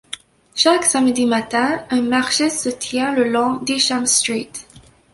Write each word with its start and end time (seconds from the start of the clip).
Chaque 0.55 0.83
samedi 0.83 1.27
matin, 1.27 1.85
un 1.91 2.01
marché 2.01 2.49
se 2.49 2.69
tient 2.69 3.13
le 3.13 3.25
long 3.29 3.57
d'Isham 3.57 4.07
Street. 4.07 4.49